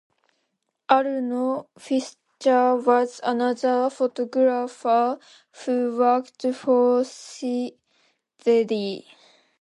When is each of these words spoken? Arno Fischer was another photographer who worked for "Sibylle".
Arno 0.89 1.69
Fischer 1.77 2.75
was 2.75 3.21
another 3.23 3.87
photographer 3.91 5.19
who 5.65 5.95
worked 5.95 6.41
for 6.55 7.03
"Sibylle". 7.03 7.71